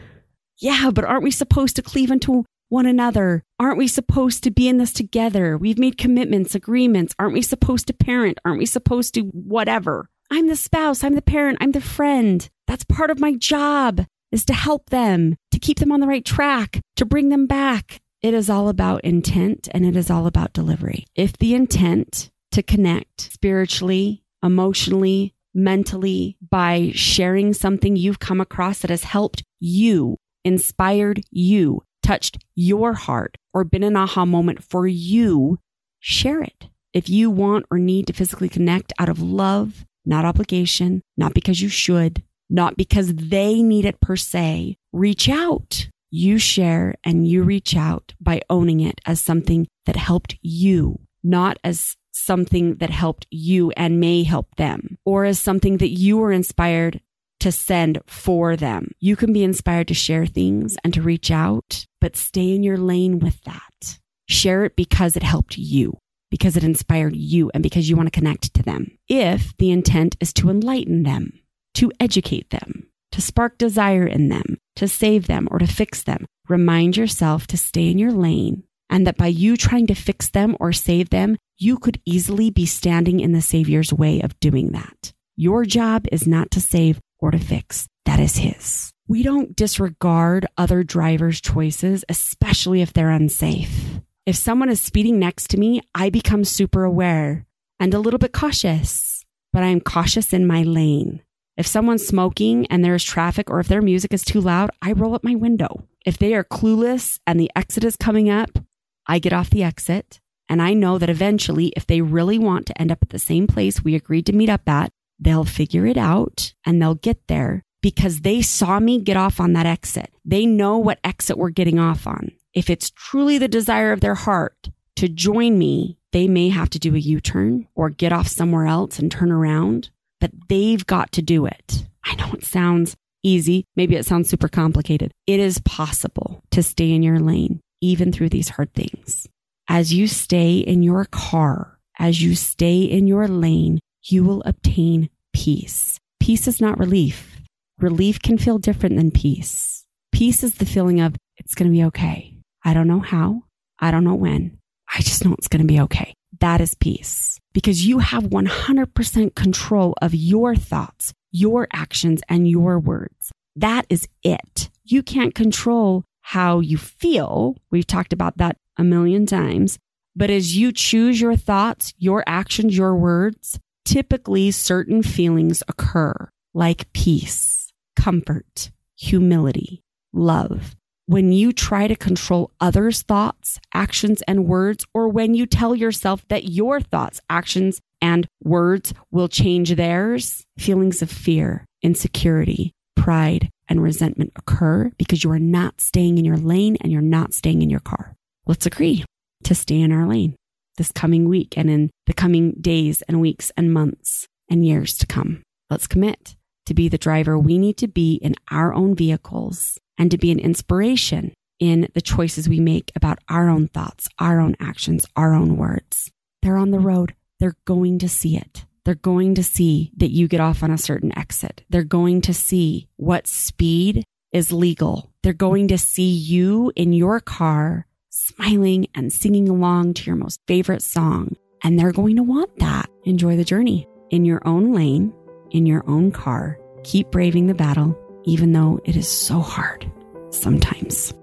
Yeah, 0.60 0.90
but 0.94 1.04
aren't 1.04 1.24
we 1.24 1.32
supposed 1.32 1.76
to 1.76 1.82
cleave 1.82 2.12
unto 2.12 2.44
one 2.70 2.86
another? 2.86 3.44
Aren't 3.60 3.78
we 3.78 3.88
supposed 3.88 4.44
to 4.44 4.52
be 4.52 4.68
in 4.68 4.78
this 4.78 4.94
together? 4.94 5.58
We've 5.58 5.78
made 5.80 5.98
commitments, 5.98 6.56
agreements. 6.56 7.16
Aren't 7.18 7.34
we 7.34 7.42
supposed 7.42 7.88
to 7.88 7.94
parent? 7.94 8.40
Aren't 8.46 8.60
we 8.60 8.66
supposed 8.66 9.14
to 9.16 9.22
whatever? 9.22 10.10
I'm 10.30 10.48
the 10.48 10.56
spouse. 10.56 11.04
I'm 11.04 11.16
the 11.16 11.22
parent. 11.22 11.58
I'm 11.62 11.72
the 11.72 11.82
friend. 11.82 12.48
That's 12.68 12.84
part 12.84 13.10
of 13.10 13.20
my 13.20 13.34
job 13.34 14.06
is 14.32 14.44
to 14.46 14.54
help 14.54 14.90
them, 14.90 15.36
to 15.52 15.60
keep 15.60 15.80
them 15.80 15.92
on 15.92 16.00
the 16.00 16.08
right 16.08 16.26
track, 16.26 16.82
to 16.98 17.06
bring 17.06 17.30
them 17.30 17.48
back. 17.48 18.02
It 18.22 18.34
is 18.34 18.50
all 18.50 18.68
about 18.68 19.04
intent 19.04 19.70
and 19.72 19.86
it 19.86 19.96
is 19.96 20.10
all 20.10 20.28
about 20.28 20.54
delivery. 20.54 21.06
If 21.16 21.38
the 21.38 21.56
intent 21.56 22.30
to 22.52 22.64
connect 22.64 23.32
spiritually, 23.34 24.24
emotionally, 24.44 25.34
mentally 25.54 26.38
by 26.42 26.92
sharing 26.94 27.54
something 27.54 27.96
you've 27.96 28.20
come 28.20 28.42
across 28.42 28.80
that 28.80 28.90
has 28.90 29.04
helped 29.04 29.44
you, 29.60 30.18
inspired 30.44 31.22
you, 31.32 31.84
touched 32.08 32.38
your 32.56 32.94
heart, 32.94 33.38
or 33.54 33.66
been 33.66 33.84
an 33.84 33.98
aha 33.98 34.26
moment 34.26 34.64
for 34.64 34.88
you, 34.88 35.60
share 36.00 36.42
it. 36.42 36.70
If 36.94 37.10
you 37.10 37.30
want 37.30 37.66
or 37.70 37.78
need 37.78 38.08
to 38.08 38.14
physically 38.14 38.48
connect 38.48 38.94
out 38.98 39.10
of 39.10 39.22
love, 39.22 39.86
not 40.06 40.24
obligation, 40.24 41.02
not 41.18 41.34
because 41.34 41.62
you 41.62 41.68
should, 41.68 42.24
not 42.50 42.78
because 42.78 43.14
they 43.14 43.62
need 43.62 43.84
it 43.84 44.00
per 44.00 44.16
se, 44.16 44.78
reach 44.94 45.28
out. 45.28 45.90
You 46.10 46.38
share 46.38 46.96
and 47.04 47.28
you 47.28 47.44
reach 47.44 47.76
out 47.76 48.14
by 48.22 48.42
owning 48.50 48.80
it 48.80 49.02
as 49.06 49.20
something 49.20 49.68
that 49.86 49.98
helped 49.98 50.38
you, 50.42 51.02
not 51.24 51.58
as 51.66 51.98
something 52.14 52.76
that 52.76 52.90
helped 52.90 53.28
you 53.30 53.72
and 53.72 54.00
may 54.00 54.24
help 54.24 54.56
them, 54.56 54.98
or 55.04 55.26
as 55.26 55.42
something 55.42 55.78
that 55.78 55.90
you 55.90 56.16
were 56.16 56.32
inspired 56.32 57.02
to 57.40 57.52
send 57.52 58.00
for 58.08 58.56
them. 58.56 58.92
You 59.00 59.16
can 59.16 59.34
be 59.34 59.44
inspired 59.44 59.88
to 59.90 59.94
share 59.94 60.26
things 60.26 60.78
and 60.84 60.94
to 60.94 61.02
reach 61.02 61.32
out, 61.32 61.86
but 62.02 62.16
stay 62.16 62.56
in 62.56 62.64
your 62.64 62.78
lane 62.78 63.20
with 63.20 63.44
that. 63.44 64.00
Share 64.28 64.66
it 64.66 64.76
because 64.76 65.16
it 65.16 65.24
helped 65.24 65.58
you, 65.58 66.00
because 66.30 66.58
it 66.58 66.64
inspired 66.64 67.16
you, 67.16 67.50
and 67.54 67.64
because 67.64 67.90
you 67.90 67.96
want 67.96 68.08
to 68.08 68.20
connect 68.20 68.54
to 68.56 68.64
them. 68.64 68.98
If 69.08 69.56
the 69.58 69.72
intent 69.72 70.18
is 70.20 70.34
to 70.34 70.50
enlighten 70.50 71.04
them, 71.04 71.40
to 71.76 71.92
educate 72.00 72.50
them, 72.50 72.90
to 73.12 73.22
spark 73.22 73.58
desire 73.58 74.06
in 74.06 74.30
them, 74.30 74.58
to 74.76 74.88
save 74.88 75.28
them, 75.28 75.48
or 75.52 75.60
to 75.60 75.68
fix 75.68 76.04
them, 76.04 76.26
remind 76.50 76.98
yourself 76.98 77.48
to 77.48 77.58
stay 77.58 77.90
in 77.90 77.98
your 77.98 78.12
lane 78.12 78.64
and 78.90 79.06
that 79.06 79.18
by 79.18 79.28
you 79.28 79.58
trying 79.58 79.88
to 79.88 79.96
fix 79.96 80.30
them 80.30 80.56
or 80.60 80.72
save 80.72 81.10
them, 81.10 81.38
you 81.58 81.78
could 81.78 82.00
easily 82.06 82.50
be 82.50 82.66
standing 82.66 83.20
in 83.20 83.32
the 83.32 83.42
Savior's 83.42 83.94
way 83.94 84.22
of 84.22 84.40
doing 84.40 84.72
that. 84.72 85.14
Your 85.36 85.66
job 85.66 86.08
is 86.12 86.28
not 86.28 86.52
to 86.52 86.62
save 86.62 87.00
or 87.20 87.32
to 87.32 87.40
fix. 87.40 87.88
That 88.06 88.20
is 88.20 88.38
his. 88.38 88.92
We 89.08 89.24
don't 89.24 89.56
disregard 89.56 90.46
other 90.58 90.84
drivers' 90.84 91.42
choices, 91.42 92.04
especially 92.10 92.82
if 92.82 92.94
they're 92.94 93.10
unsafe. 93.10 94.02
If 94.26 94.36
someone 94.36 94.70
is 94.70 94.82
speeding 94.82 95.20
next 95.20 95.50
to 95.52 95.58
me, 95.58 95.82
I 95.96 96.10
become 96.10 96.44
super 96.44 96.84
aware 96.84 97.46
and 97.80 97.94
a 97.94 98.00
little 98.00 98.18
bit 98.18 98.34
cautious, 98.34 99.24
but 99.54 99.64
I 99.64 99.68
am 99.68 99.80
cautious 99.80 100.34
in 100.34 100.46
my 100.46 100.64
lane. 100.64 101.22
If 101.56 101.66
someone's 101.66 102.06
smoking 102.06 102.68
and 102.68 102.84
there's 102.84 103.04
traffic 103.04 103.50
or 103.50 103.60
if 103.60 103.68
their 103.68 103.82
music 103.82 104.14
is 104.14 104.26
too 104.26 104.42
loud, 104.42 104.70
I 104.82 104.92
roll 104.92 105.16
up 105.16 105.24
my 105.24 105.36
window. 105.36 105.88
If 106.06 106.18
they 106.18 106.34
are 106.36 106.44
clueless 106.44 107.20
and 107.26 107.40
the 107.40 107.50
exit 107.56 107.84
is 107.84 107.96
coming 107.96 108.30
up, 108.30 108.60
I 109.08 109.20
get 109.20 109.34
off 109.34 109.50
the 109.50 109.64
exit. 109.64 110.20
And 110.50 110.62
I 110.62 110.74
know 110.74 110.98
that 110.98 111.10
eventually, 111.10 111.74
if 111.76 111.86
they 111.88 112.02
really 112.02 112.38
want 112.38 112.68
to 112.68 112.82
end 112.82 112.92
up 112.92 113.00
at 113.02 113.10
the 113.10 113.20
same 113.20 113.48
place 113.48 113.84
we 113.84 113.96
agreed 113.96 114.26
to 114.28 114.34
meet 114.34 114.50
up 114.50 114.68
at, 114.70 114.92
they'll 115.20 115.46
figure 115.46 115.86
it 115.86 115.98
out 115.98 116.54
and 116.66 116.82
they'll 116.82 116.96
get 116.96 117.28
there 117.28 117.64
because 117.82 118.22
they 118.22 118.42
saw 118.42 118.80
me 118.80 119.00
get 119.00 119.18
off 119.18 119.40
on 119.40 119.54
that 119.54 119.66
exit. 119.66 120.12
They 120.26 120.46
know 120.46 120.78
what 120.78 121.00
exit 121.04 121.38
we're 121.38 121.50
getting 121.50 121.80
off 121.80 122.08
on. 122.08 122.32
If 122.54 122.70
it's 122.70 122.90
truly 122.90 123.38
the 123.38 123.48
desire 123.48 123.92
of 123.92 124.02
their 124.02 124.16
heart 124.16 124.70
to 124.98 125.08
join 125.08 125.58
me, 125.58 125.98
they 126.12 126.28
may 126.28 126.50
have 126.50 126.70
to 126.72 126.80
do 126.80 126.96
a 126.96 127.00
U 127.00 127.22
turn 127.22 127.68
or 127.76 127.90
get 127.90 128.12
off 128.12 128.28
somewhere 128.28 128.66
else 128.66 129.00
and 129.00 129.12
turn 129.12 129.32
around, 129.32 129.90
but 130.20 130.32
they've 130.50 130.86
got 130.86 131.12
to 131.14 131.22
do 131.22 131.46
it. 131.46 131.86
I 132.04 132.16
know 132.16 132.34
it 132.34 132.44
sounds 132.44 132.96
easy. 133.24 133.66
Maybe 133.76 133.96
it 133.96 134.06
sounds 134.06 134.30
super 134.30 134.48
complicated. 134.48 135.12
It 135.28 135.40
is 135.40 135.60
possible 135.60 136.42
to 136.52 136.64
stay 136.64 136.92
in 136.92 137.04
your 137.04 137.20
lane, 137.20 137.60
even 137.82 138.12
through 138.12 138.30
these 138.30 138.50
hard 138.50 138.74
things. 138.74 139.28
As 139.68 139.94
you 139.94 140.08
stay 140.08 140.58
in 140.58 140.82
your 140.82 141.06
car, 141.06 141.78
as 142.00 142.22
you 142.22 142.36
stay 142.36 142.82
in 142.82 143.08
your 143.08 143.28
lane, 143.28 143.80
you 144.12 144.24
will 144.24 144.42
obtain 144.46 145.10
peace. 145.34 146.00
Peace 146.20 146.48
is 146.48 146.62
not 146.62 146.80
relief. 146.80 147.38
Relief 147.80 148.22
can 148.22 148.38
feel 148.38 148.58
different 148.58 148.96
than 148.96 149.12
peace. 149.12 149.86
Peace 150.12 150.44
is 150.44 150.56
the 150.56 150.66
feeling 150.66 151.00
of, 151.00 151.16
it's 151.38 151.56
going 151.56 151.70
to 151.70 151.78
be 151.78 151.84
okay. 151.86 152.34
I 152.64 152.74
don't 152.74 152.88
know 152.88 153.00
how. 153.00 153.44
I 153.80 153.92
don't 153.92 154.04
know 154.04 154.16
when. 154.16 154.58
I 154.94 155.02
just 155.02 155.24
know 155.24 155.34
it's 155.34 155.48
going 155.48 155.62
to 155.62 155.68
be 155.68 155.80
okay. 155.82 156.14
That 156.40 156.62
is 156.62 156.74
peace 156.74 157.40
because 157.54 157.86
you 157.86 158.00
have 158.00 158.24
100% 158.24 159.36
control 159.36 159.94
of 160.02 160.16
your 160.16 160.56
thoughts, 160.56 161.14
your 161.32 161.68
actions, 161.72 162.22
and 162.30 162.50
your 162.50 162.80
words. 162.80 163.32
That 163.56 163.86
is 163.90 164.08
it. 164.24 164.70
You 164.84 165.04
can't 165.04 165.36
control 165.36 166.04
how 166.22 166.60
you 166.60 166.78
feel. 166.78 167.56
We've 167.72 167.88
talked 167.88 168.14
about 168.14 168.38
that 168.38 168.58
a 168.78 168.84
million 168.84 169.26
times. 169.26 169.78
But 170.16 170.30
as 170.30 170.58
you 170.58 170.72
choose 170.72 171.22
your 171.22 171.36
thoughts, 171.36 171.94
your 171.98 172.24
actions, 172.28 172.78
your 172.78 172.96
words, 172.96 173.60
typically 173.88 174.52
certain 174.52 175.02
feelings 175.02 175.64
occur 175.70 176.30
like 176.54 176.92
peace, 176.92 177.72
comfort, 177.96 178.70
humility, 178.98 179.82
love. 180.12 180.76
When 181.06 181.32
you 181.32 181.54
try 181.54 181.88
to 181.88 181.96
control 181.96 182.52
others' 182.60 183.02
thoughts, 183.02 183.62
actions, 183.74 184.22
and 184.28 184.46
words, 184.46 184.86
or 184.94 185.08
when 185.08 185.36
you 185.36 185.46
tell 185.46 185.74
yourself 185.74 186.28
that 186.28 186.50
your 186.50 186.82
thoughts, 186.82 187.22
actions, 187.30 187.80
and 188.02 188.28
words 188.44 188.94
will 189.10 189.30
change 189.30 189.76
theirs, 189.76 190.46
feelings 190.60 191.02
of 191.02 191.10
fear, 191.10 191.64
insecurity, 191.82 192.74
pride, 192.98 193.50
and 193.70 193.82
resentment 193.82 194.34
occur 194.36 194.92
because 194.98 195.24
you 195.24 195.32
are 195.32 195.40
not 195.40 195.80
staying 195.80 196.18
in 196.18 196.26
your 196.26 196.38
lane 196.38 196.76
and 196.82 196.92
you're 196.92 197.02
not 197.02 197.34
staying 197.34 197.62
in 197.62 197.70
your 197.70 197.80
car. 197.80 198.16
Let's 198.46 198.66
agree 198.66 199.06
to 199.46 199.56
stay 199.56 199.80
in 199.80 199.94
our 199.94 200.06
lane 200.06 200.36
this 200.78 200.92
coming 200.92 201.28
week 201.28 201.58
and 201.58 201.70
in 201.70 201.90
the 202.06 202.14
coming 202.14 202.54
days 202.62 203.02
and 203.04 203.20
weeks 203.20 203.52
and 203.58 203.74
months 203.74 204.28
and 204.50 204.66
years 204.66 204.98
to 204.98 205.06
come. 205.06 205.44
Let's 205.70 205.88
commit 205.88 206.36
to 206.66 206.74
be 206.74 206.88
the 206.88 206.98
driver 206.98 207.38
we 207.38 207.58
need 207.58 207.78
to 207.78 207.88
be 207.88 208.16
in 208.16 208.36
our 208.52 208.74
own 208.74 208.96
vehicles 208.96 209.78
and 209.98 210.12
to 210.12 210.18
be 210.18 210.32
an 210.32 210.40
inspiration 210.40 211.34
in 211.60 211.88
the 211.94 212.02
choices 212.02 212.48
we 212.48 212.60
make 212.60 212.92
about 212.96 213.20
our 213.30 213.50
own 213.50 213.68
thoughts, 213.68 214.08
our 214.20 214.40
own 214.40 214.56
actions, 214.60 215.06
our 215.16 215.34
own 215.34 215.58
words. 215.58 216.12
They're 216.42 216.58
on 216.58 216.72
the 216.72 216.80
road. 216.80 217.16
They're 217.40 217.58
going 217.66 218.00
to 218.00 218.10
see 218.10 218.38
it. 218.38 218.66
They're 218.86 218.96
going 218.96 219.36
to 219.36 219.44
see 219.44 219.92
that 219.98 220.12
you 220.12 220.28
get 220.28 220.40
off 220.40 220.64
on 220.64 220.72
a 220.72 220.78
certain 220.78 221.18
exit. 221.18 221.64
They're 221.70 221.84
going 221.84 222.22
to 222.22 222.34
see 222.34 222.88
what 222.96 223.28
speed 223.28 224.04
is 224.32 224.52
legal. 224.52 225.12
They're 225.24 225.34
going 225.34 225.68
to 225.70 225.78
see 225.78 226.10
you 226.10 226.72
in 226.76 226.94
your 226.94 227.20
car 227.20 227.87
smiling 228.18 228.88
and 228.96 229.14
singing 229.14 229.48
along 229.48 229.94
to 229.94 230.06
your 230.06 230.16
most 230.16 230.42
favorite 230.48 230.82
song. 230.82 231.36
And 231.64 231.78
they're 231.78 231.92
going 231.92 232.16
to 232.16 232.24
want 232.24 232.58
that. 232.60 232.90
Enjoy 233.04 233.38
the 233.38 233.44
journey 233.44 233.88
in 234.10 234.26
your 234.26 234.42
own 234.46 234.74
lane, 234.74 235.14
in 235.52 235.66
your 235.66 235.88
own 235.88 236.12
car. 236.12 236.60
Keep 236.84 237.12
braving 237.12 237.48
the 237.48 237.54
battle, 237.54 237.98
even 238.26 238.54
though 238.54 238.80
it 238.86 238.96
is 238.96 239.08
so 239.08 239.40
hard 239.40 239.90
sometimes. 240.32 241.14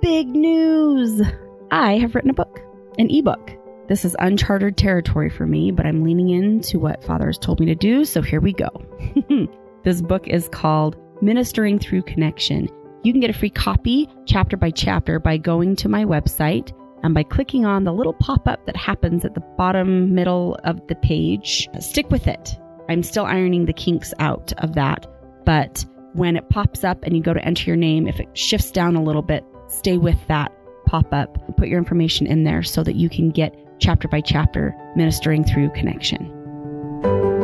Big 0.00 0.28
news! 0.28 1.22
I 1.70 1.98
have 1.98 2.14
written 2.14 2.30
a 2.30 2.34
book, 2.34 2.60
an 2.98 3.10
ebook. 3.10 3.52
This 3.88 4.04
is 4.04 4.16
uncharted 4.18 4.76
territory 4.76 5.30
for 5.30 5.46
me, 5.46 5.70
but 5.70 5.86
I'm 5.86 6.04
leaning 6.04 6.30
into 6.30 6.78
what 6.78 7.04
Father 7.04 7.26
has 7.26 7.38
told 7.38 7.60
me 7.60 7.66
to 7.66 7.74
do, 7.74 8.04
so 8.04 8.22
here 8.22 8.40
we 8.40 8.52
go. 8.52 8.68
this 9.84 10.02
book 10.02 10.28
is 10.28 10.48
called 10.48 10.96
Ministering 11.22 11.78
Through 11.78 12.02
Connection 12.02 12.68
you 13.06 13.12
can 13.12 13.20
get 13.20 13.30
a 13.30 13.38
free 13.38 13.50
copy 13.50 14.08
chapter 14.26 14.56
by 14.56 14.68
chapter 14.68 15.20
by 15.20 15.36
going 15.36 15.76
to 15.76 15.88
my 15.88 16.04
website 16.04 16.72
and 17.04 17.14
by 17.14 17.22
clicking 17.22 17.64
on 17.64 17.84
the 17.84 17.92
little 17.92 18.14
pop 18.14 18.48
up 18.48 18.66
that 18.66 18.74
happens 18.76 19.24
at 19.24 19.34
the 19.34 19.40
bottom 19.56 20.12
middle 20.12 20.58
of 20.64 20.84
the 20.88 20.96
page. 20.96 21.68
Stick 21.78 22.10
with 22.10 22.26
it. 22.26 22.58
I'm 22.88 23.04
still 23.04 23.24
ironing 23.24 23.66
the 23.66 23.72
kinks 23.72 24.12
out 24.18 24.52
of 24.58 24.74
that, 24.74 25.06
but 25.44 25.84
when 26.14 26.36
it 26.36 26.48
pops 26.48 26.82
up 26.82 26.98
and 27.04 27.16
you 27.16 27.22
go 27.22 27.32
to 27.32 27.44
enter 27.44 27.70
your 27.70 27.76
name, 27.76 28.08
if 28.08 28.18
it 28.18 28.36
shifts 28.36 28.72
down 28.72 28.96
a 28.96 29.02
little 29.02 29.22
bit, 29.22 29.44
stay 29.68 29.98
with 29.98 30.18
that 30.26 30.50
pop 30.86 31.12
up. 31.12 31.38
Put 31.56 31.68
your 31.68 31.78
information 31.78 32.26
in 32.26 32.42
there 32.42 32.64
so 32.64 32.82
that 32.82 32.96
you 32.96 33.08
can 33.08 33.30
get 33.30 33.54
chapter 33.78 34.08
by 34.08 34.20
chapter 34.20 34.74
ministering 34.96 35.44
through 35.44 35.70
connection. 35.70 37.35